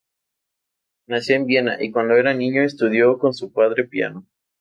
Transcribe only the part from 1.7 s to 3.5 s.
y cuando era niño estudió con